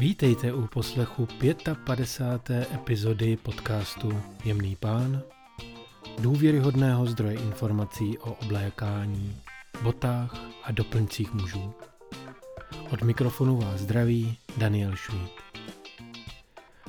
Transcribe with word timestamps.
Vítejte 0.00 0.52
u 0.52 0.66
poslechu 0.66 1.28
55. 1.84 2.74
epizody 2.74 3.36
podcastu 3.36 4.22
Jemný 4.44 4.76
pán, 4.76 5.22
důvěryhodného 6.18 7.06
zdroje 7.06 7.34
informací 7.34 8.18
o 8.18 8.32
oblékání, 8.32 9.36
botách 9.82 10.34
a 10.64 10.72
doplňcích 10.72 11.32
mužů. 11.32 11.74
Od 12.90 13.02
mikrofonu 13.02 13.56
vás 13.56 13.80
zdraví 13.80 14.36
Daniel 14.56 14.96
Schmidt. 14.96 15.32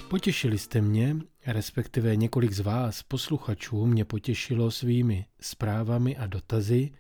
Potěšili 0.10 0.58
jste 0.58 0.82
mě, 0.82 1.16
respektive 1.46 2.16
několik 2.16 2.52
z 2.52 2.60
vás, 2.60 3.04
posluchačů, 3.04 3.86
mě 3.86 4.06
potěšilo 4.06 4.72
svými 4.72 5.26
zprávami 5.42 6.18
a 6.18 6.28
dotazy. 6.28 6.92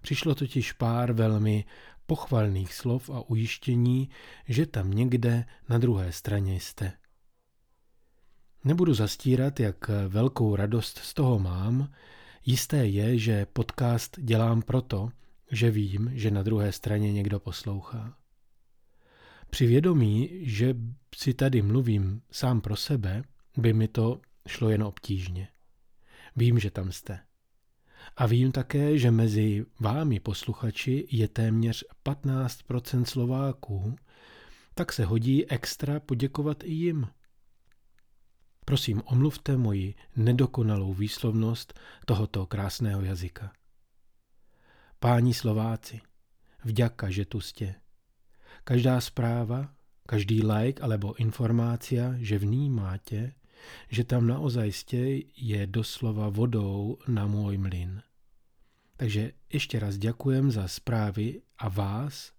Přišlo 0.00 0.34
totiž 0.34 0.72
pár 0.72 1.12
velmi 1.12 1.64
pochvalných 2.08 2.74
slov 2.74 3.10
a 3.10 3.30
ujištění, 3.30 4.08
že 4.48 4.66
tam 4.66 4.90
někde 4.90 5.44
na 5.68 5.78
druhé 5.78 6.12
straně 6.12 6.60
jste. 6.60 6.92
Nebudu 8.64 8.94
zastírat, 8.94 9.60
jak 9.60 9.88
velkou 10.08 10.56
radost 10.56 10.98
z 10.98 11.14
toho 11.14 11.38
mám. 11.38 11.92
Jisté 12.46 12.86
je, 12.86 13.18
že 13.18 13.46
podcast 13.46 14.20
dělám 14.20 14.62
proto, 14.62 15.10
že 15.50 15.70
vím, 15.70 16.10
že 16.14 16.30
na 16.30 16.42
druhé 16.42 16.72
straně 16.72 17.12
někdo 17.12 17.40
poslouchá. 17.40 18.16
Při 19.50 19.66
vědomí, 19.66 20.30
že 20.42 20.74
si 21.16 21.34
tady 21.34 21.62
mluvím 21.62 22.22
sám 22.30 22.60
pro 22.60 22.76
sebe, 22.76 23.22
by 23.56 23.72
mi 23.72 23.88
to 23.88 24.20
šlo 24.46 24.70
jen 24.70 24.82
obtížně. 24.82 25.48
Vím, 26.36 26.58
že 26.58 26.70
tam 26.70 26.92
jste. 26.92 27.27
A 28.16 28.26
vím 28.26 28.52
také, 28.52 28.98
že 28.98 29.10
mezi 29.10 29.66
vámi 29.80 30.20
posluchači 30.20 31.08
je 31.10 31.28
téměř 31.28 31.84
15% 32.04 33.04
Slováků, 33.04 33.96
tak 34.74 34.92
se 34.92 35.04
hodí 35.04 35.46
extra 35.46 36.00
poděkovat 36.00 36.64
i 36.64 36.72
jim. 36.72 37.06
Prosím, 38.64 39.02
omluvte 39.04 39.56
moji 39.56 39.94
nedokonalou 40.16 40.94
výslovnost 40.94 41.80
tohoto 42.06 42.46
krásného 42.46 43.02
jazyka. 43.02 43.52
Páni 44.98 45.34
Slováci, 45.34 46.00
vďaka, 46.64 47.10
že 47.10 47.24
tu 47.24 47.40
jste. 47.40 47.74
Každá 48.64 49.00
zpráva, 49.00 49.74
každý 50.06 50.42
like 50.42 50.82
alebo 50.82 51.14
informácia, 51.14 52.16
že 52.18 52.38
v 52.38 52.44
ní 52.44 52.70
máte, 52.70 53.32
že 53.88 54.04
tam 54.04 54.28
naozaj 54.28 54.70
je 55.34 55.60
doslova 55.66 56.28
vodou 56.28 57.00
na 57.08 57.24
môj 57.24 57.56
mlyn. 57.56 58.02
Takže 58.98 59.38
ešte 59.46 59.78
raz 59.78 59.94
ďakujem 59.96 60.50
za 60.50 60.66
správy 60.66 61.38
a 61.62 61.70
vás, 61.70 62.34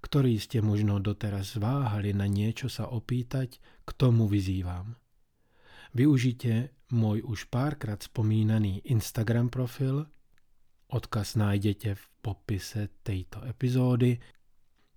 ktorí 0.00 0.40
ste 0.40 0.64
možno 0.64 1.02
doteraz 1.02 1.58
váhali 1.60 2.16
na 2.16 2.24
niečo 2.24 2.72
sa 2.72 2.88
opýtať, 2.88 3.60
k 3.84 3.90
tomu 3.92 4.24
vyzývam. 4.24 4.96
Využite 5.92 6.76
môj 6.92 7.24
už 7.24 7.48
párkrát 7.52 8.00
spomínaný 8.00 8.84
Instagram 8.88 9.52
profil, 9.52 10.08
odkaz 10.88 11.36
nájdete 11.36 11.96
v 11.96 12.04
popise 12.24 12.88
tejto 13.04 13.44
epizódy, 13.44 14.16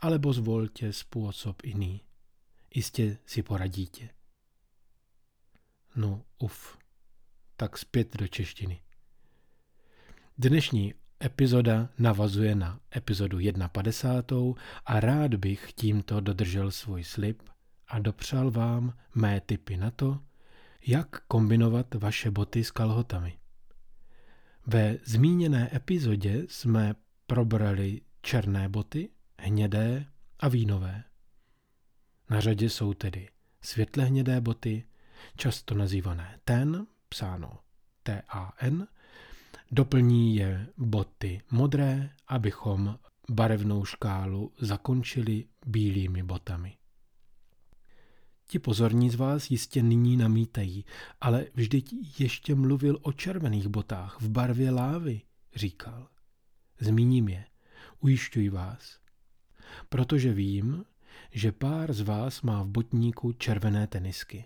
alebo 0.01 0.31
zvolte 0.33 0.89
spôsob 0.95 1.61
iný. 1.67 2.01
Iste 2.71 3.19
si 3.27 3.43
poradíte. 3.43 4.20
No, 5.95 6.21
uf. 6.39 6.77
Tak 7.57 7.77
zpět 7.77 8.17
do 8.17 8.27
češtiny. 8.27 8.81
Dnešní 10.37 10.93
epizoda 11.23 11.89
navazuje 11.97 12.55
na 12.55 12.79
epizodu 12.95 13.37
51. 13.71 14.53
a 14.85 14.99
rád 14.99 15.35
bych 15.35 15.73
tímto 15.73 16.19
dodržel 16.19 16.71
svůj 16.71 17.03
slib 17.03 17.41
a 17.87 17.99
dopřál 17.99 18.51
vám 18.51 18.93
mé 19.15 19.41
tipy 19.41 19.77
na 19.77 19.91
to, 19.91 20.19
jak 20.87 21.25
kombinovat 21.25 21.93
vaše 21.93 22.31
boty 22.31 22.63
s 22.63 22.71
kalhotami. 22.71 23.37
Ve 24.67 24.97
zmíněné 25.05 25.69
epizodě 25.75 26.43
jsme 26.49 26.95
probrali 27.27 28.01
černé 28.21 28.69
boty, 28.69 29.09
hnědé 29.39 30.05
a 30.39 30.47
vínové. 30.47 31.03
Na 32.29 32.39
řadě 32.39 32.69
jsou 32.69 32.93
tedy 32.93 33.29
světle 33.61 34.05
hnědé 34.05 34.41
boty, 34.41 34.83
často 35.37 35.75
nazývané 35.75 36.39
ten, 36.43 36.87
psáno 37.09 37.59
T-A-N, 38.03 38.87
doplní 39.71 40.35
je 40.35 40.67
boty 40.77 41.41
modré, 41.51 42.09
abychom 42.27 42.99
barevnou 43.29 43.85
škálu 43.85 44.53
zakončili 44.59 45.45
bílými 45.65 46.23
botami. 46.23 46.77
Ti 48.47 48.59
pozorní 48.59 49.09
z 49.09 49.15
vás 49.15 49.51
jistě 49.51 49.83
nyní 49.83 50.17
namítají, 50.17 50.85
ale 51.21 51.45
vždyť 51.53 51.93
ještě 52.19 52.55
mluvil 52.55 52.99
o 53.01 53.11
červených 53.11 53.67
botách 53.67 54.21
v 54.21 54.29
barvě 54.29 54.71
lávy, 54.71 55.21
říkal. 55.55 56.07
Zmíním 56.79 57.29
je, 57.29 57.45
ujišťuji 57.99 58.49
vás. 58.49 58.99
Protože 59.89 60.33
vím, 60.33 60.85
že 61.31 61.51
pár 61.51 61.93
z 61.93 62.01
vás 62.01 62.41
má 62.41 62.63
v 62.63 62.67
botníku 62.67 63.31
červené 63.33 63.87
tenisky 63.87 64.45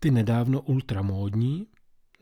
ty 0.00 0.10
nedávno 0.10 0.60
ultramódní, 0.60 1.66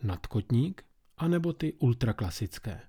nadkotník, 0.02 0.84
anebo 1.16 1.52
ty 1.52 1.72
ultraklasické. 1.72 2.80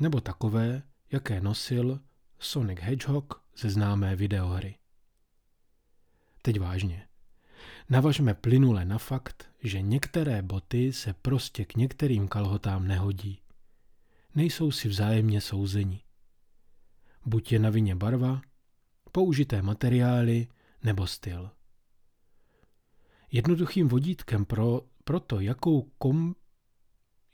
Nebo 0.00 0.20
takové, 0.20 0.82
jaké 1.12 1.40
nosil 1.40 2.00
Sonic 2.38 2.78
Hedgehog 2.80 3.42
ze 3.56 3.70
známé 3.70 4.16
videohry. 4.16 4.74
Teď 6.42 6.60
vážně. 6.60 7.08
Navažme 7.90 8.34
plynule 8.34 8.84
na 8.84 8.98
fakt, 8.98 9.50
že 9.62 9.82
některé 9.82 10.42
boty 10.42 10.92
se 10.92 11.12
prostě 11.12 11.64
k 11.64 11.76
některým 11.76 12.28
kalhotám 12.28 12.88
nehodí. 12.88 13.40
Nejsou 14.34 14.70
si 14.70 14.88
vzájemně 14.88 15.40
souzeni. 15.40 16.02
Buď 17.26 17.52
je 17.52 17.58
na 17.58 17.70
vině 17.70 17.94
barva, 17.94 18.40
použité 19.12 19.62
materiály 19.62 20.48
nebo 20.82 21.06
styl. 21.06 21.50
Jednoduchým 23.30 23.88
vodítkem 23.88 24.44
pro, 24.44 24.80
pro 25.04 25.20
to, 25.20 25.40
jakou 25.40 25.82
kom, 25.82 26.34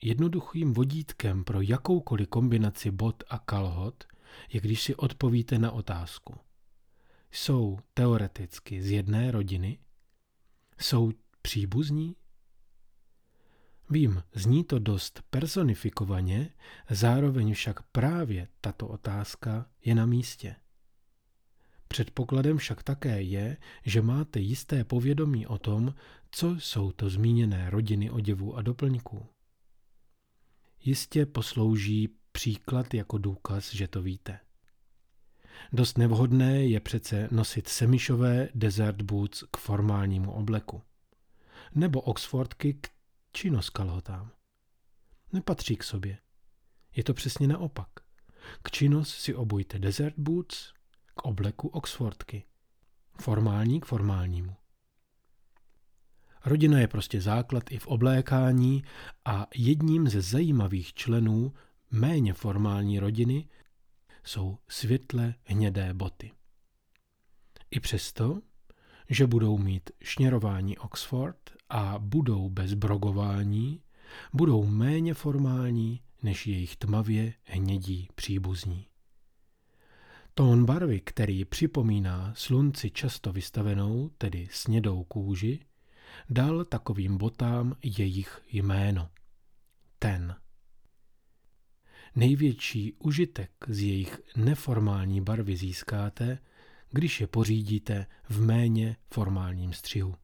jednoduchým 0.03 0.75
vodítkem 0.75 1.45
pro 1.45 1.61
jakoukoliv 1.61 2.29
kombinaci 2.29 2.91
bot 2.91 3.25
a 3.29 3.39
kalhot 3.39 4.05
je, 4.53 4.61
když 4.61 4.83
si 4.83 4.95
odpovíte 4.95 5.59
na 5.59 5.73
otázku. 5.73 6.35
Jsou 7.31 7.79
teoreticky 7.95 8.83
z 8.83 8.91
jedné 8.91 9.31
rodiny? 9.31 9.79
Jsou 10.81 11.13
příbuzní? 11.43 12.17
Vím, 13.91 14.23
zní 14.35 14.65
to 14.65 14.79
dost 14.79 15.23
personifikovaně, 15.31 16.51
zároveň 16.91 17.55
však 17.55 17.83
právě 17.83 18.49
tato 18.61 18.89
otázka 18.89 19.67
je 19.85 19.95
na 19.95 20.07
místě. 20.07 20.57
Předpokladem 21.95 22.59
však 22.59 22.83
také 22.83 23.23
je, 23.23 23.57
že 23.85 24.03
máte 24.03 24.41
jisté 24.41 24.85
povědomí 24.85 25.47
o 25.47 25.59
tom, 25.59 25.95
co 26.31 26.57
jsou 26.59 26.93
to 26.93 27.11
zmíněné 27.11 27.71
rodiny 27.71 28.11
oděvů 28.11 28.57
a 28.57 28.63
doplňků. 28.63 29.27
Jistě 30.85 31.27
poslouží 31.27 32.09
příklad 32.33 32.95
jako 32.95 33.19
důkaz, 33.19 33.75
že 33.75 33.89
to 33.89 34.03
víte. 34.03 34.41
Dost 35.73 35.99
nevhodné 35.99 36.67
je 36.67 36.81
přece 36.81 37.29
nosit 37.31 37.69
semišové 37.69 38.49
desert 38.55 39.03
boots 39.03 39.45
k 39.51 39.57
formálnímu 39.57 40.33
obleku. 40.33 40.83
Nebo 41.75 42.01
oxfordky 42.01 42.75
k 42.75 42.89
činoskalhotám. 43.33 44.31
Nepatří 45.33 45.77
k 45.77 45.85
sobě. 45.85 46.19
Je 46.97 47.05
to 47.05 47.15
přesně 47.15 47.49
naopak. 47.49 47.89
K 48.63 48.71
činos 48.71 49.17
si 49.17 49.35
obujte 49.35 49.79
desert 49.79 50.15
boots, 50.19 50.75
k 51.15 51.23
obleku 51.23 51.69
Oxfordky. 51.69 52.45
Formální 53.21 53.81
k 53.81 53.85
formálnímu. 53.85 54.57
Rodina 56.45 56.79
je 56.79 56.89
prostě 56.89 57.21
základ 57.21 57.63
i 57.71 57.79
v 57.79 57.87
oblékání 57.87 58.85
a 59.25 59.47
jedním 59.55 60.09
ze 60.09 60.23
zajímavých 60.23 60.95
členů 60.95 61.53
méně 61.91 62.35
formální 62.35 62.99
rodiny 62.99 63.49
jsou 64.25 64.59
světle 64.69 65.35
hnědé 65.45 65.95
boty. 65.95 66.33
I 67.71 67.81
přesto, 67.81 68.41
že 69.11 69.27
budou 69.27 69.59
mít 69.59 69.91
šněrování 70.03 70.79
Oxford 70.79 71.51
a 71.69 71.99
budou 71.99 72.51
bez 72.51 72.75
brogování, 72.75 73.83
budou 74.33 74.65
méně 74.65 75.15
formální 75.15 76.01
než 76.23 76.47
jejich 76.47 76.77
tmavě 76.77 77.35
hnědí 77.45 78.09
příbuzní. 78.15 78.87
Tón 80.37 80.65
barvy, 80.65 81.01
který 81.01 81.45
připomíná 81.45 82.33
slunci 82.37 82.91
často 82.91 83.33
vystavenou, 83.33 84.11
tedy 84.19 84.49
snědou 84.51 85.05
kůži, 85.05 85.61
dal 86.31 86.65
takovým 86.65 87.19
botám 87.19 87.77
jejich 87.85 88.43
jméno. 88.53 89.11
Ten. 89.99 90.37
Největší 92.17 92.93
užitek 92.93 93.51
z 93.69 93.81
jejich 93.81 94.21
neformální 94.37 95.21
barvy 95.21 95.57
získáte, 95.57 96.39
když 96.91 97.21
je 97.21 97.27
pořídíte 97.27 98.07
v 98.29 98.41
méně 98.41 98.97
formálním 99.11 99.73
střihu. 99.73 100.15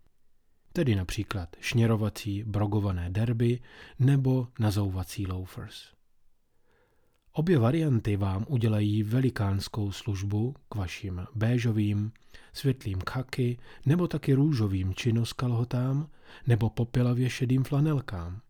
Tedy 0.72 0.94
například 0.94 1.56
šněrovací 1.60 2.44
brogované 2.44 3.10
derby 3.10 3.60
nebo 3.98 4.48
nazouvací 4.58 5.26
loafers. 5.26 5.99
Obě 7.32 7.58
varianty 7.58 8.16
vám 8.16 8.44
udělají 8.48 9.02
velikánskou 9.02 9.92
službu 9.92 10.54
k 10.68 10.74
vašim 10.74 11.26
béžovým, 11.34 12.12
světlým 12.52 12.98
kaky 12.98 13.58
nebo 13.86 14.08
taky 14.08 14.34
růžovým 14.34 14.94
činoskalhotám 14.94 16.08
nebo 16.46 16.70
popilavě 16.70 17.30
šedým 17.30 17.64
flanelkám. 17.64 18.40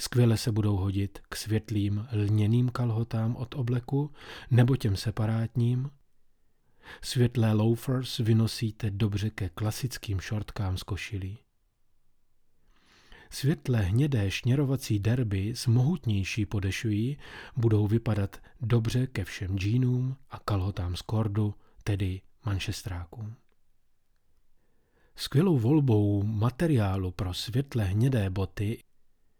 Skvěle 0.00 0.36
se 0.36 0.52
budou 0.52 0.76
hodit 0.76 1.18
k 1.28 1.36
světlým 1.36 2.06
lněným 2.12 2.68
kalhotám 2.68 3.36
od 3.36 3.54
obleku 3.54 4.12
nebo 4.50 4.76
těm 4.76 4.96
separátním. 4.96 5.90
Světlé 7.02 7.52
loafers 7.52 8.18
vynosíte 8.18 8.90
dobře 8.90 9.30
ke 9.30 9.48
klasickým 9.48 10.20
šortkám 10.20 10.76
z 10.76 10.82
košilí. 10.82 11.38
Světle 13.30 13.80
hnědé 13.80 14.30
šněrovací 14.30 14.98
derby 14.98 15.52
s 15.56 15.66
mohutnější 15.66 16.46
podešují 16.46 17.18
budou 17.56 17.86
vypadat 17.86 18.36
dobře 18.60 19.06
ke 19.06 19.24
všem 19.24 19.58
džínům 19.58 20.16
a 20.30 20.38
kalhotám 20.38 20.96
z 20.96 21.02
kordu, 21.02 21.54
tedy 21.84 22.20
manšestrákům. 22.44 23.34
Skvělou 25.16 25.58
volbou 25.58 26.22
materiálu 26.22 27.10
pro 27.10 27.34
světle 27.34 27.84
hnědé 27.84 28.30
boty 28.30 28.84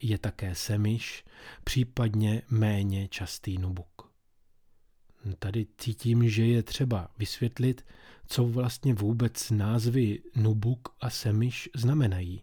je 0.03 0.19
také 0.19 0.55
semiš, 0.55 1.25
případně 1.65 2.43
méně 2.51 3.09
častý 3.09 3.59
nubuk. 3.59 4.13
Tady 5.39 5.67
cítím, 5.79 6.29
že 6.29 6.47
je 6.47 6.63
třeba 6.63 7.11
vysvětlit, 7.19 7.87
co 8.27 8.45
vlastně 8.45 8.95
vůbec 8.95 9.51
názvy 9.51 10.23
nubuk 10.37 10.89
a 11.01 11.11
semiš 11.11 11.71
znamenají. 11.75 12.43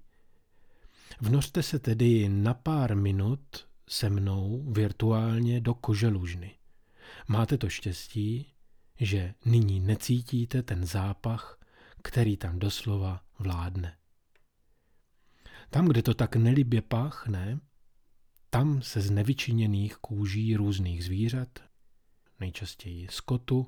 Vnořte 1.22 1.64
se 1.64 1.80
tedy 1.80 2.30
na 2.30 2.54
pár 2.54 2.96
minut 2.96 3.68
se 3.90 4.10
mnou 4.10 4.66
virtuálně 4.72 5.62
do 5.62 5.74
kože 5.74 6.08
lužny. 6.08 6.56
Máte 7.28 7.58
to 7.58 7.70
štěstí, 7.70 8.54
že 9.00 9.34
nyní 9.46 9.80
necítíte 9.80 10.64
ten 10.64 10.86
zápach, 10.86 11.60
který 12.04 12.38
tam 12.38 12.60
doslova 12.60 13.22
vládne. 13.40 13.98
Tam, 15.70 15.88
kde 15.88 16.02
to 16.02 16.14
tak 16.14 16.36
nelibě 16.36 16.82
páchne, 16.82 17.60
tam 18.50 18.82
se 18.82 19.02
z 19.02 19.12
nevyčiněných 19.12 19.96
kůží 19.96 20.56
různých 20.56 21.04
zvířat, 21.04 21.60
nejčastěji 22.40 23.08
skotu, 23.12 23.68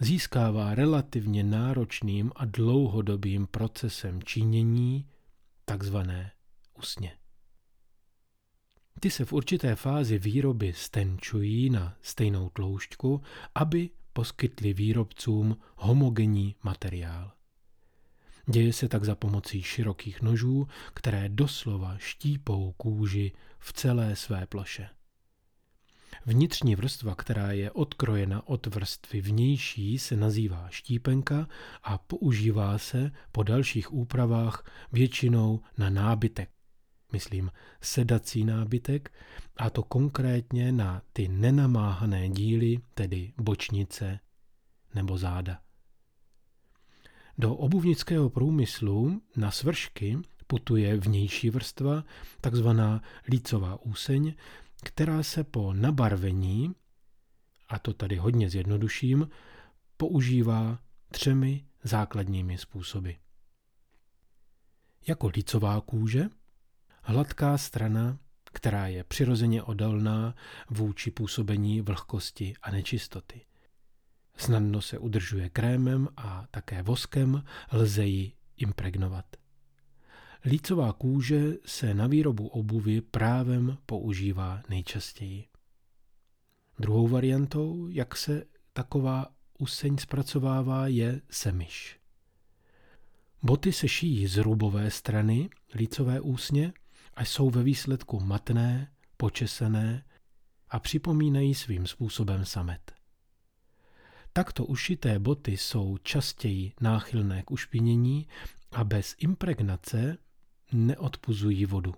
získává 0.00 0.74
relativně 0.74 1.44
náročným 1.44 2.32
a 2.36 2.44
dlouhodobým 2.44 3.46
procesem 3.46 4.22
činění 4.22 5.06
takzvané 5.64 6.32
usně. 6.78 7.16
Ty 9.00 9.10
se 9.10 9.24
v 9.24 9.32
určité 9.32 9.74
fázi 9.74 10.18
výroby 10.18 10.72
stenčují 10.72 11.70
na 11.70 11.96
stejnou 12.02 12.48
tloušťku, 12.48 13.22
aby 13.54 13.90
poskytli 14.12 14.72
výrobcům 14.72 15.56
homogenní 15.76 16.56
materiál. 16.62 17.32
Děje 18.50 18.72
se 18.72 18.88
tak 18.88 19.04
za 19.04 19.14
pomocí 19.14 19.62
širokých 19.62 20.22
nožů, 20.22 20.68
které 20.94 21.28
doslova 21.28 21.98
štípou 21.98 22.72
kůži 22.72 23.32
v 23.58 23.72
celé 23.72 24.16
své 24.16 24.46
ploše. 24.46 24.88
Vnitřní 26.26 26.76
vrstva, 26.76 27.14
která 27.14 27.52
je 27.52 27.70
odkrojena 27.70 28.48
od 28.48 28.66
vrstvy 28.66 29.20
vnější, 29.20 29.98
se 29.98 30.16
nazývá 30.16 30.68
štípenka 30.70 31.48
a 31.82 31.98
používá 31.98 32.78
se 32.78 33.10
po 33.32 33.42
dalších 33.42 33.92
úpravách 33.92 34.72
většinou 34.92 35.60
na 35.78 35.90
nábytek. 35.90 36.50
Myslím 37.12 37.50
sedací 37.80 38.44
nábytek, 38.44 39.12
a 39.56 39.70
to 39.70 39.82
konkrétně 39.82 40.72
na 40.72 41.02
ty 41.12 41.28
nenamáhané 41.28 42.28
díly, 42.28 42.78
tedy 42.94 43.32
bočnice 43.38 44.20
nebo 44.94 45.18
záda. 45.18 45.60
Do 47.38 47.54
obuvnického 47.54 48.30
průmyslu 48.30 49.22
na 49.36 49.50
svršky 49.50 50.18
putuje 50.46 50.96
vnější 50.96 51.50
vrstva, 51.50 52.04
takzvaná 52.40 53.02
lícová 53.28 53.82
úseň, 53.82 54.34
která 54.84 55.22
se 55.22 55.44
po 55.44 55.72
nabarvení, 55.72 56.74
a 57.68 57.78
to 57.78 57.92
tady 57.92 58.16
hodně 58.16 58.50
zjednoduším, 58.50 59.28
používá 59.96 60.78
třemi 61.10 61.64
základními 61.84 62.58
způsoby. 62.58 63.10
Jako 65.06 65.26
lícová 65.28 65.80
kůže, 65.80 66.28
hladká 67.02 67.58
strana, 67.58 68.18
která 68.44 68.86
je 68.86 69.04
přirozeně 69.04 69.62
odolná 69.62 70.34
vůči 70.70 71.10
působení 71.10 71.80
vlhkosti 71.80 72.54
a 72.62 72.70
nečistoty– 72.70 73.40
Snadno 74.36 74.80
se 74.80 74.98
udržuje 74.98 75.48
krémem 75.48 76.08
a 76.16 76.46
také 76.50 76.82
voskem, 76.82 77.44
lze 77.72 78.04
ji 78.04 78.32
impregnovat. 78.56 79.24
Lícová 80.44 80.92
kůže 80.92 81.52
se 81.64 81.94
na 81.94 82.06
výrobu 82.06 82.48
obuvy 82.48 83.00
právem 83.00 83.78
používá 83.86 84.62
nejčastěji. 84.68 85.44
Druhou 86.78 87.08
variantou, 87.08 87.88
jak 87.88 88.16
se 88.16 88.44
taková 88.72 89.26
useň 89.58 89.98
zpracovává, 89.98 90.86
je 90.86 91.20
semiš. 91.30 92.00
Boty 93.42 93.72
se 93.72 93.88
šijí 93.88 94.26
z 94.26 94.36
rubové 94.36 94.90
strany 94.90 95.50
lícové 95.74 96.20
úsně 96.20 96.72
a 97.14 97.24
jsou 97.24 97.50
ve 97.50 97.62
výsledku 97.62 98.20
matné, 98.20 98.92
počesané 99.16 100.04
a 100.68 100.80
připomínají 100.80 101.54
svým 101.54 101.86
způsobem 101.86 102.44
samet. 102.44 102.92
Takto 104.32 104.64
ušité 104.64 105.18
boty 105.18 105.56
jsou 105.56 105.98
častěji 105.98 106.72
náchylné 106.80 107.42
k 107.42 107.50
ušpinění 107.50 108.28
a 108.72 108.84
bez 108.84 109.14
impregnace 109.18 110.18
neodpuzují 110.72 111.66
vodu. 111.66 111.94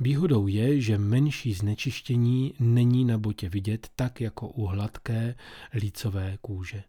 Výhodou 0.00 0.46
je, 0.46 0.80
že 0.80 0.98
menší 0.98 1.54
znečištění 1.54 2.54
není 2.58 3.04
na 3.04 3.18
botě 3.18 3.48
vidět 3.48 3.88
tak 3.96 4.20
jako 4.20 4.48
u 4.48 4.66
hladké 4.66 5.34
lícové 5.74 6.38
kůže. 6.40 6.84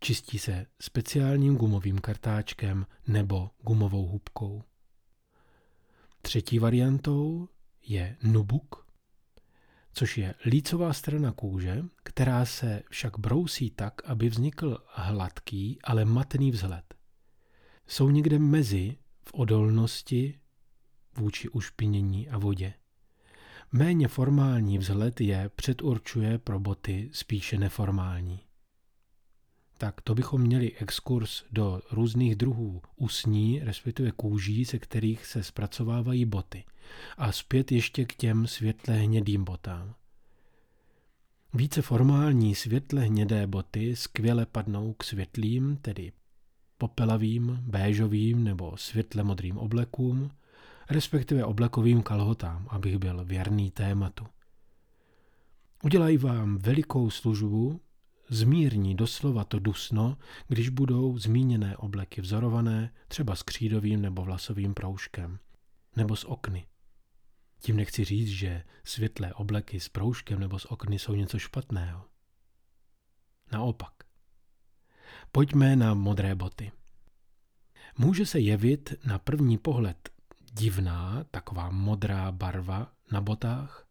Čistí 0.00 0.38
se 0.38 0.66
speciálním 0.80 1.56
gumovým 1.56 1.98
kartáčkem 1.98 2.86
nebo 3.06 3.50
gumovou 3.62 4.06
hubkou. 4.06 4.62
Třetí 6.22 6.58
variantou 6.58 7.48
je 7.86 8.16
nubuk, 8.22 8.86
což 9.92 10.18
je 10.18 10.34
lícová 10.44 10.92
strana 10.92 11.32
kůže, 11.32 11.84
která 12.02 12.44
se 12.44 12.82
však 12.90 13.18
brousí 13.18 13.70
tak, 13.70 14.04
aby 14.04 14.28
vznikl 14.28 14.78
hladký, 14.88 15.78
ale 15.84 16.04
matný 16.04 16.50
vzhled. 16.50 16.94
Jsou 17.86 18.10
někde 18.10 18.38
mezi 18.38 18.96
v 19.22 19.34
odolnosti 19.34 20.40
vůči 21.16 21.48
ušpinění 21.48 22.28
a 22.28 22.38
vodě. 22.38 22.74
Méně 23.72 24.08
formální 24.08 24.78
vzhled 24.78 25.20
je 25.20 25.50
předurčuje 25.56 26.38
pro 26.38 26.60
boty 26.60 27.10
spíše 27.12 27.58
neformální. 27.58 28.40
Tak 29.80 30.00
to 30.00 30.14
bychom 30.14 30.40
měli 30.40 30.72
exkurs 30.76 31.44
do 31.52 31.80
různých 31.90 32.36
druhů 32.36 32.82
usní, 32.96 33.60
respektive 33.60 34.10
kůží, 34.10 34.64
ze 34.64 34.78
kterých 34.78 35.26
se 35.26 35.42
zpracovávají 35.42 36.24
boty. 36.24 36.64
A 37.18 37.32
zpět 37.32 37.72
ještě 37.72 38.04
k 38.04 38.14
těm 38.14 38.46
světle 38.46 38.94
hnědým 38.96 39.44
botám. 39.44 39.94
Více 41.54 41.82
formální 41.82 42.54
světle 42.54 43.02
hnědé 43.02 43.46
boty 43.46 43.96
skvěle 43.96 44.46
padnou 44.46 44.92
k 44.92 45.04
světlým, 45.04 45.76
tedy 45.76 46.12
popelavým, 46.78 47.58
béžovým 47.62 48.44
nebo 48.44 48.76
světle 48.76 49.22
modrým 49.22 49.58
oblekům, 49.58 50.30
respektive 50.90 51.44
oblekovým 51.44 52.02
kalhotám, 52.02 52.66
abych 52.70 52.98
byl 52.98 53.24
věrný 53.24 53.70
tématu. 53.70 54.26
Udělají 55.84 56.18
vám 56.18 56.58
velikou 56.58 57.10
službu, 57.10 57.80
zmírní 58.30 58.94
doslova 58.94 59.44
to 59.44 59.58
dusno, 59.58 60.18
když 60.48 60.68
budou 60.68 61.18
zmíněné 61.18 61.76
obleky 61.76 62.20
vzorované 62.20 62.92
třeba 63.08 63.36
s 63.36 63.42
křídovým 63.42 64.02
nebo 64.02 64.22
vlasovým 64.22 64.74
proužkem, 64.74 65.38
nebo 65.96 66.16
s 66.16 66.24
okny. 66.24 66.66
Tím 67.60 67.76
nechci 67.76 68.04
říct, 68.04 68.28
že 68.28 68.64
světlé 68.84 69.34
obleky 69.34 69.80
s 69.80 69.88
proužkem 69.88 70.40
nebo 70.40 70.58
s 70.58 70.70
okny 70.70 70.98
jsou 70.98 71.14
něco 71.14 71.38
špatného. 71.38 72.04
Naopak. 73.52 73.92
Pojďme 75.32 75.76
na 75.76 75.94
modré 75.94 76.34
boty. 76.34 76.72
Může 77.98 78.26
se 78.26 78.40
jevit 78.40 78.94
na 79.04 79.18
první 79.18 79.58
pohled 79.58 80.10
divná, 80.52 81.24
taková 81.30 81.70
modrá 81.70 82.32
barva 82.32 82.92
na 83.12 83.20
botách, 83.20 83.88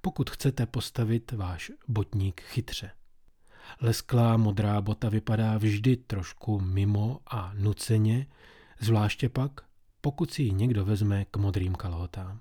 pokud 0.00 0.30
chcete 0.30 0.66
postavit 0.66 1.32
váš 1.32 1.72
botník 1.88 2.40
chytře. 2.40 2.90
Lesklá 3.80 4.36
modrá 4.36 4.80
bota 4.80 5.08
vypadá 5.08 5.58
vždy 5.58 5.96
trošku 5.96 6.60
mimo 6.60 7.20
a 7.26 7.52
nuceně, 7.54 8.26
zvláště 8.80 9.28
pak, 9.28 9.52
pokud 10.00 10.30
si 10.30 10.42
ji 10.42 10.52
někdo 10.52 10.84
vezme 10.84 11.24
k 11.24 11.36
modrým 11.36 11.74
kalhotám. 11.74 12.40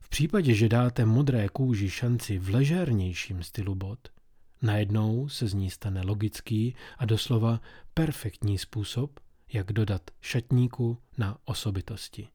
V 0.00 0.08
případě, 0.08 0.54
že 0.54 0.68
dáte 0.68 1.04
modré 1.04 1.48
kůži 1.48 1.90
šanci 1.90 2.38
v 2.38 2.48
ležérnějším 2.48 3.42
stylu 3.42 3.74
bot, 3.74 4.08
najednou 4.62 5.28
se 5.28 5.48
z 5.48 5.54
ní 5.54 5.70
stane 5.70 6.02
logický 6.02 6.74
a 6.98 7.04
doslova 7.04 7.60
perfektní 7.94 8.58
způsob, 8.58 9.20
jak 9.52 9.72
dodat 9.72 10.10
šatníku 10.20 10.98
na 11.18 11.38
osobitosti. 11.44 12.28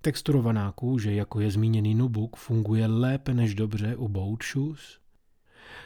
Texturovaná 0.00 0.72
kůže, 0.72 1.14
jako 1.14 1.40
je 1.40 1.50
zmíněný 1.50 1.94
nubuk, 1.94 2.36
funguje 2.36 2.86
lépe 2.86 3.34
než 3.34 3.54
dobře 3.54 3.96
u 3.96 4.08
boat 4.08 4.38
shoes. 4.52 4.98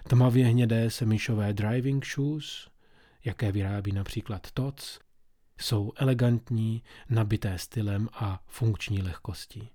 Tmavě 0.08 0.46
hnědé 0.46 0.90
semišové 0.90 1.52
driving 1.52 2.06
shoes, 2.06 2.68
jaké 3.24 3.52
vyrábí 3.52 3.92
například 3.92 4.50
TOC, 4.50 4.98
jsou 5.60 5.92
elegantní, 5.96 6.82
nabité 7.08 7.58
stylem 7.58 8.08
a 8.12 8.42
funkční 8.46 9.02
lehkostí. 9.02 9.70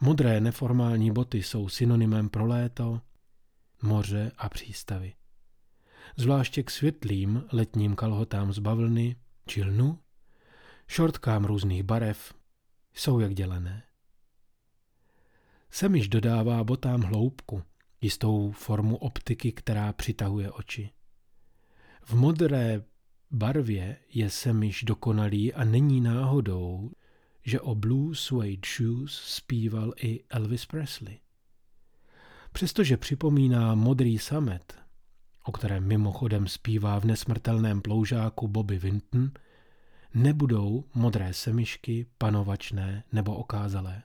Modré 0.00 0.40
neformální 0.40 1.10
boty 1.10 1.42
jsou 1.42 1.68
synonymem 1.68 2.28
pro 2.28 2.46
léto, 2.46 3.00
moře 3.82 4.32
a 4.38 4.48
přístavy. 4.48 5.14
Zvláště 6.16 6.62
k 6.62 6.70
světlým 6.70 7.44
letním 7.52 7.96
kalhotám 7.96 8.52
z 8.52 8.58
bavlny 8.58 9.16
či 9.46 9.62
lnu, 9.62 9.98
šortkám 10.86 11.44
různých 11.44 11.82
barev, 11.82 12.34
jsou 12.94 13.20
jak 13.20 13.34
dělené. 13.34 13.82
Semiš 15.70 16.08
dodává 16.08 16.64
botám 16.64 17.00
hloubku, 17.00 17.62
jistou 18.04 18.50
formu 18.50 18.96
optiky, 18.96 19.52
která 19.52 19.92
přitahuje 19.92 20.50
oči. 20.50 20.90
V 22.02 22.14
modré 22.14 22.84
barvě 23.30 23.96
je 24.08 24.30
semiš 24.30 24.82
dokonalý 24.82 25.54
a 25.54 25.64
není 25.64 26.00
náhodou, 26.00 26.90
že 27.42 27.60
o 27.60 27.74
Blue 27.74 28.14
Suede 28.14 28.68
Shoes 28.76 29.12
zpíval 29.12 29.92
i 29.96 30.24
Elvis 30.30 30.66
Presley. 30.66 31.18
Přestože 32.52 32.96
připomíná 32.96 33.74
modrý 33.74 34.18
samet, 34.18 34.78
o 35.44 35.52
kterém 35.52 35.86
mimochodem 35.86 36.48
zpívá 36.48 36.98
v 36.98 37.04
nesmrtelném 37.04 37.82
ploužáku 37.82 38.48
Bobby 38.48 38.78
Vinton, 38.78 39.30
nebudou 40.14 40.84
modré 40.94 41.34
semišky 41.34 42.06
panovačné 42.18 43.04
nebo 43.12 43.36
okázalé. 43.36 44.02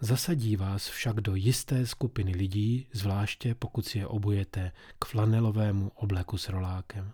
Zasadí 0.00 0.56
vás 0.56 0.88
však 0.88 1.16
do 1.16 1.34
jisté 1.34 1.86
skupiny 1.86 2.32
lidí, 2.32 2.86
zvláště 2.92 3.54
pokud 3.54 3.86
si 3.86 3.98
je 3.98 4.06
obujete 4.06 4.72
k 4.98 5.04
flanelovému 5.04 5.88
obleku 5.94 6.38
s 6.38 6.48
rolákem. 6.48 7.12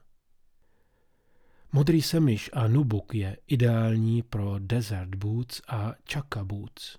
Modrý 1.73 2.03
semiš 2.03 2.51
a 2.53 2.69
nubuk 2.69 3.15
je 3.15 3.37
ideální 3.47 4.23
pro 4.23 4.59
desert 4.59 5.15
boots 5.15 5.63
a 5.69 5.95
chaka 6.13 6.45
boots. 6.45 6.99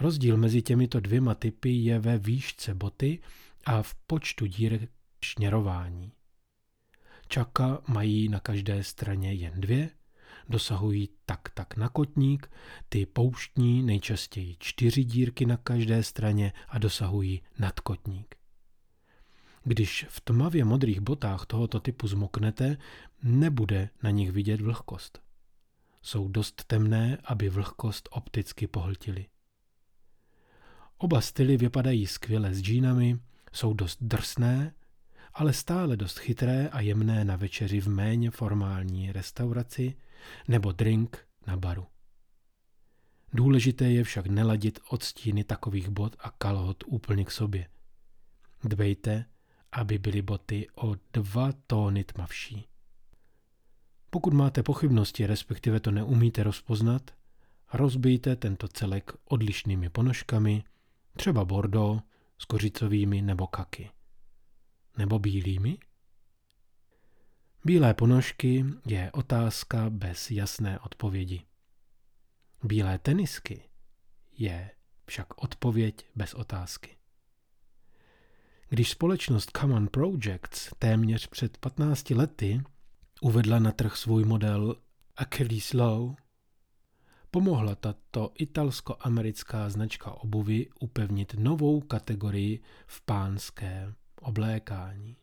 Rozdíl 0.00 0.36
mezi 0.36 0.62
těmito 0.62 1.00
dvěma 1.00 1.34
typy 1.34 1.70
je 1.70 1.98
ve 1.98 2.18
výšce 2.18 2.74
boty 2.74 3.18
a 3.64 3.82
v 3.82 3.94
počtu 3.94 4.46
dírek 4.46 4.90
šněrování. 5.24 6.12
Čaka 7.28 7.82
mají 7.88 8.28
na 8.28 8.40
každé 8.40 8.84
straně 8.84 9.32
jen 9.32 9.60
dvě, 9.60 9.90
dosahují 10.48 11.08
tak 11.26 11.50
tak 11.54 11.76
na 11.76 11.88
kotník, 11.88 12.50
ty 12.88 13.06
pouštní 13.06 13.82
nejčastěji 13.82 14.56
čtyři 14.58 15.04
dírky 15.04 15.46
na 15.46 15.56
každé 15.56 16.02
straně 16.02 16.52
a 16.68 16.78
dosahují 16.78 17.42
nad 17.58 17.80
kotník. 17.80 18.34
Když 19.64 20.06
v 20.08 20.20
tmavě 20.20 20.64
modrých 20.64 21.00
botách 21.00 21.46
tohoto 21.46 21.80
typu 21.80 22.08
zmoknete, 22.08 22.76
nebude 23.22 23.90
na 24.02 24.10
nich 24.10 24.32
vidět 24.32 24.60
vlhkost. 24.60 25.22
Jsou 26.02 26.28
dost 26.28 26.64
temné, 26.66 27.18
aby 27.24 27.48
vlhkost 27.48 28.08
opticky 28.12 28.66
pohltili. 28.66 29.26
Oba 30.98 31.20
styly 31.20 31.56
vypadají 31.56 32.06
skvěle 32.06 32.54
s 32.54 32.60
džínami, 32.60 33.18
jsou 33.52 33.74
dost 33.74 33.98
drsné, 34.00 34.74
ale 35.34 35.52
stále 35.52 35.96
dost 35.96 36.18
chytré 36.18 36.68
a 36.68 36.80
jemné 36.80 37.24
na 37.24 37.36
večeři 37.36 37.80
v 37.80 37.88
méně 37.88 38.30
formální 38.30 39.12
restauraci 39.12 39.94
nebo 40.48 40.72
drink 40.72 41.26
na 41.46 41.56
baru. 41.56 41.86
Důležité 43.32 43.90
je 43.90 44.04
však 44.04 44.26
neladit 44.26 44.80
odstíny 44.88 45.44
takových 45.44 45.88
bot 45.88 46.16
a 46.18 46.30
kalhot 46.30 46.84
úplně 46.86 47.24
k 47.24 47.30
sobě. 47.30 47.68
Dbejte, 48.64 49.24
aby 49.72 49.98
byly 49.98 50.22
boty 50.22 50.66
o 50.74 50.94
dva 51.12 51.52
tóny 51.66 52.04
tmavší. 52.04 52.68
Pokud 54.10 54.32
máte 54.32 54.62
pochybnosti, 54.62 55.26
respektive 55.26 55.80
to 55.80 55.90
neumíte 55.90 56.42
rozpoznat, 56.42 57.10
rozbijte 57.72 58.36
tento 58.36 58.68
celek 58.68 59.12
odlišnými 59.24 59.88
ponožkami, 59.90 60.64
třeba 61.16 61.44
bordo 61.44 62.00
s 62.38 62.44
kořicovými 62.44 63.22
nebo 63.22 63.46
kaky. 63.46 63.90
Nebo 64.98 65.18
bílými? 65.18 65.78
Bílé 67.64 67.94
ponožky 67.94 68.64
je 68.86 69.10
otázka 69.12 69.90
bez 69.90 70.30
jasné 70.30 70.78
odpovědi. 70.78 71.42
Bílé 72.64 72.98
tenisky 72.98 73.62
je 74.32 74.70
však 75.06 75.42
odpověď 75.42 76.06
bez 76.14 76.34
otázky. 76.34 76.96
Když 78.68 78.90
společnost 78.90 79.50
Common 79.60 79.88
Projects 79.88 80.70
téměř 80.78 81.26
před 81.26 81.58
15 81.58 82.10
lety 82.10 82.62
uvedla 83.20 83.58
na 83.58 83.72
trh 83.72 83.96
svůj 83.96 84.24
model 84.24 84.76
Achilles 85.16 85.72
Low, 85.72 86.14
pomohla 87.30 87.74
tato 87.74 88.32
italsko-americká 88.34 89.70
značka 89.70 90.10
obuvy 90.10 90.68
upevnit 90.80 91.34
novou 91.38 91.80
kategorii 91.80 92.60
v 92.86 93.00
pánské 93.00 93.94
oblékání. 94.20 95.16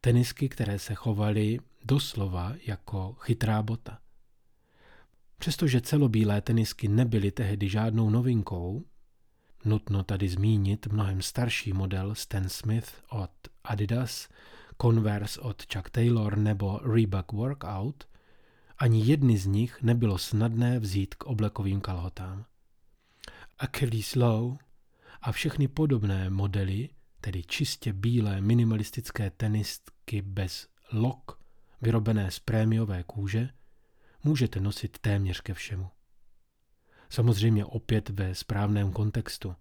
Tenisky, 0.00 0.48
které 0.48 0.78
se 0.78 0.94
chovaly 0.94 1.58
doslova 1.84 2.52
jako 2.66 3.16
chytrá 3.20 3.62
bota. 3.62 3.98
Přestože 5.38 5.80
celobílé 5.80 6.40
tenisky 6.40 6.88
nebyly 6.88 7.30
tehdy 7.30 7.68
žádnou 7.68 8.10
novinkou, 8.10 8.84
nutno 9.64 10.04
tady 10.04 10.28
zmínit 10.28 10.86
mnohem 10.86 11.22
starší 11.22 11.72
model 11.72 12.14
Stan 12.14 12.48
Smith 12.48 12.92
od 13.08 13.30
Adidas, 13.64 14.28
Converse 14.82 15.40
od 15.40 15.62
Chuck 15.72 15.90
Taylor 15.90 16.38
nebo 16.38 16.80
Reebok 16.82 17.32
Workout, 17.32 18.08
ani 18.78 19.06
jedny 19.06 19.38
z 19.38 19.46
nich 19.46 19.82
nebylo 19.82 20.18
snadné 20.18 20.78
vzít 20.78 21.14
k 21.14 21.24
oblekovým 21.24 21.80
kalhotám. 21.80 22.44
Achilles 23.58 24.14
Low 24.14 24.56
a 25.22 25.32
všechny 25.32 25.68
podobné 25.68 26.30
modely, 26.30 26.88
tedy 27.20 27.42
čistě 27.42 27.92
bílé 27.92 28.40
minimalistické 28.40 29.30
tenistky 29.30 30.22
bez 30.22 30.68
lok, 30.92 31.40
vyrobené 31.82 32.30
z 32.30 32.38
prémiové 32.38 33.02
kůže, 33.02 33.48
můžete 34.24 34.60
nosit 34.60 34.98
téměř 34.98 35.40
ke 35.40 35.54
všemu. 35.54 35.88
Samozřejmě 37.10 37.64
opět 37.64 38.08
ve 38.08 38.34
správném 38.34 38.92
kontextu. 38.92 39.54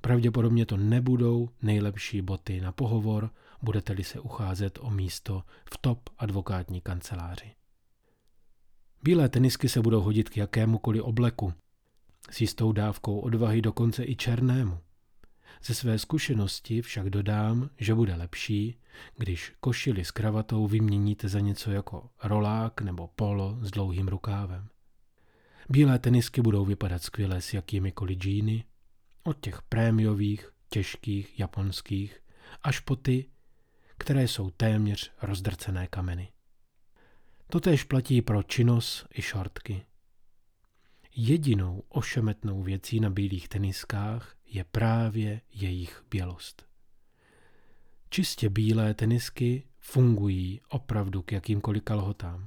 Pravděpodobně 0.00 0.66
to 0.66 0.76
nebudou 0.76 1.48
nejlepší 1.62 2.22
boty 2.22 2.60
na 2.60 2.72
pohovor, 2.72 3.30
budete-li 3.62 4.04
se 4.04 4.20
ucházet 4.20 4.78
o 4.82 4.90
místo 4.90 5.44
v 5.72 5.78
top 5.78 6.10
advokátní 6.18 6.80
kanceláři. 6.80 7.54
Bílé 9.02 9.28
tenisky 9.28 9.68
se 9.68 9.80
budou 9.80 10.00
hodit 10.00 10.30
k 10.30 10.36
jakémukoliv 10.36 11.02
obleku, 11.02 11.54
s 12.30 12.40
jistou 12.40 12.72
dávkou 12.72 13.20
odvahy 13.20 13.62
dokonce 13.62 14.04
i 14.04 14.16
černému. 14.16 14.78
Ze 15.64 15.74
své 15.74 15.98
zkušenosti 15.98 16.82
však 16.82 17.10
dodám, 17.10 17.70
že 17.78 17.94
bude 17.94 18.14
lepší, 18.14 18.76
když 19.16 19.52
košili 19.60 20.04
s 20.04 20.10
kravatou 20.10 20.66
vyměníte 20.66 21.28
za 21.28 21.40
něco 21.40 21.70
jako 21.70 22.10
rolák 22.22 22.80
nebo 22.80 23.08
polo 23.08 23.58
s 23.60 23.70
dlouhým 23.70 24.08
rukávem. 24.08 24.68
Bílé 25.68 25.98
tenisky 25.98 26.42
budou 26.42 26.64
vypadat 26.64 27.02
skvěle 27.02 27.40
s 27.40 27.54
jakýmikoliv 27.54 28.18
džíny, 28.18 28.64
od 29.22 29.40
těch 29.40 29.62
prémiových, 29.62 30.50
těžkých, 30.68 31.38
japonských, 31.40 32.20
až 32.62 32.80
po 32.80 32.96
ty, 32.96 33.26
které 33.98 34.28
jsou 34.28 34.50
téměř 34.50 35.12
rozdrcené 35.22 35.86
kameny. 35.86 36.32
Totéž 37.46 37.84
platí 37.84 38.22
pro 38.22 38.42
činos 38.42 39.06
i 39.14 39.22
šortky. 39.22 39.84
Jedinou 41.16 41.84
ošemetnou 41.88 42.62
věcí 42.62 43.00
na 43.00 43.10
bílých 43.10 43.48
teniskách 43.48 44.36
je 44.46 44.64
právě 44.64 45.40
jejich 45.52 46.04
bělost. 46.10 46.66
Čistě 48.10 48.48
bílé 48.48 48.94
tenisky 48.94 49.66
fungují 49.78 50.60
opravdu 50.68 51.22
k 51.22 51.32
jakýmkoliv 51.32 51.82
kalhotám. 51.82 52.46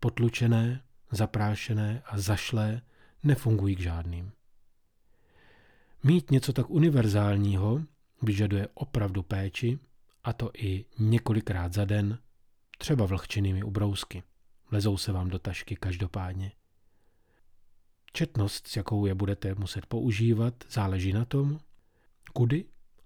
Potlučené, 0.00 0.82
zaprášené 1.10 2.02
a 2.06 2.18
zašlé 2.18 2.82
nefungují 3.22 3.76
k 3.76 3.80
žádným. 3.80 4.32
Mít 6.02 6.30
něco 6.30 6.52
tak 6.52 6.70
univerzálního, 6.70 7.82
vyžaduje 8.22 8.68
opravdu 8.74 9.22
péči, 9.22 9.78
a 10.24 10.32
to 10.32 10.50
i 10.56 10.84
několikrát 10.98 11.72
za 11.72 11.84
den, 11.84 12.18
třeba 12.78 13.06
vlhčenými 13.06 13.62
ubrousky. 13.62 14.22
Lezou 14.70 14.96
se 14.96 15.12
vám 15.12 15.28
do 15.28 15.38
tašky 15.38 15.76
každopádně. 15.76 16.52
Četnost, 18.12 18.68
s 18.68 18.76
jakou 18.76 19.06
je 19.06 19.14
budete 19.14 19.54
muset 19.54 19.86
používat, 19.86 20.54
záleží 20.70 21.12
na 21.12 21.24
tom, 21.24 21.60
kudy, 22.32 22.64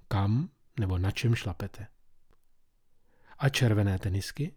kam 0.08 0.48
nebo 0.80 0.98
na 0.98 1.10
čem 1.10 1.34
šlapete. 1.34 1.86
A 3.38 3.48
červené 3.48 3.98
tenisky? 3.98 4.54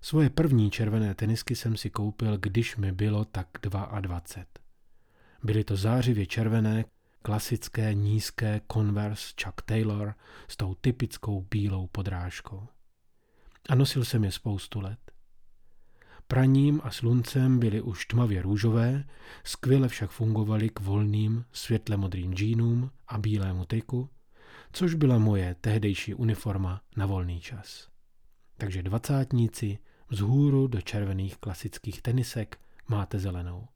Svoje 0.00 0.30
první 0.30 0.70
červené 0.70 1.14
tenisky 1.14 1.56
jsem 1.56 1.76
si 1.76 1.90
koupil, 1.90 2.38
když 2.38 2.76
mi 2.76 2.92
bylo 2.92 3.24
tak 3.24 3.48
22. 4.00 4.44
Byly 5.42 5.64
to 5.64 5.76
zářivě 5.76 6.26
červené, 6.26 6.84
klasické 7.22 7.94
nízké 7.94 8.60
Converse 8.72 9.34
Chuck 9.44 9.62
Taylor 9.62 10.14
s 10.48 10.56
tou 10.56 10.74
typickou 10.74 11.40
bílou 11.50 11.86
podrážkou. 11.86 12.68
A 13.68 13.74
nosil 13.74 14.04
jsem 14.04 14.24
je 14.24 14.32
spoustu 14.32 14.80
let. 14.80 15.11
Praním 16.26 16.80
a 16.84 16.90
sluncem 16.90 17.58
byly 17.58 17.80
už 17.82 18.06
tmavě 18.06 18.42
růžové, 18.42 19.04
skvěle 19.44 19.88
však 19.88 20.10
fungovaly 20.10 20.68
k 20.68 20.80
volným 20.80 21.44
světle 21.52 21.96
modrým 21.96 22.34
džínům 22.34 22.90
a 23.08 23.18
bílému 23.18 23.64
triku, 23.64 24.08
což 24.72 24.94
byla 24.94 25.18
moje 25.18 25.56
tehdejší 25.60 26.14
uniforma 26.14 26.82
na 26.96 27.06
volný 27.06 27.40
čas. 27.40 27.88
Takže 28.56 28.82
dvacátníci 28.82 29.78
vzhůru 30.08 30.66
do 30.66 30.80
červených 30.80 31.36
klasických 31.36 32.02
tenisek 32.02 32.60
máte 32.88 33.18
zelenou. 33.18 33.68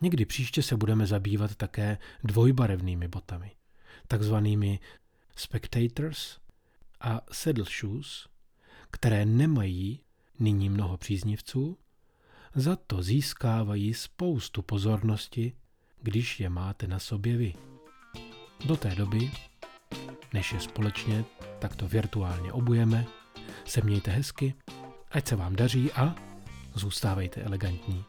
Někdy 0.00 0.24
příště 0.24 0.62
se 0.62 0.76
budeme 0.76 1.06
zabývat 1.06 1.54
také 1.54 1.98
dvojbarevnými 2.24 3.08
botami, 3.08 3.50
takzvanými 4.08 4.80
spectators 5.36 6.38
a 7.00 7.20
saddle 7.32 7.64
shoes, 7.80 8.28
které 8.90 9.26
nemají 9.26 10.00
nyní 10.38 10.68
mnoho 10.68 10.96
příznivců, 10.96 11.78
za 12.54 12.76
to 12.76 13.02
získávají 13.02 13.94
spoustu 13.94 14.62
pozornosti, 14.62 15.52
když 16.02 16.40
je 16.40 16.48
máte 16.48 16.86
na 16.86 16.98
sobě 16.98 17.36
vy. 17.36 17.54
Do 18.66 18.76
té 18.76 18.94
doby, 18.94 19.30
než 20.32 20.52
je 20.52 20.60
společně 20.60 21.24
takto 21.58 21.88
virtuálně 21.88 22.52
obujeme, 22.52 23.06
se 23.64 23.80
mějte 23.80 24.10
hezky, 24.10 24.54
ať 25.10 25.28
se 25.28 25.36
vám 25.36 25.56
daří 25.56 25.92
a 25.92 26.14
zůstávejte 26.74 27.40
elegantní. 27.40 28.04